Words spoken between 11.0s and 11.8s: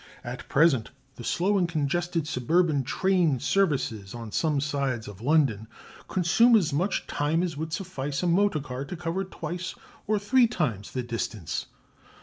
distance.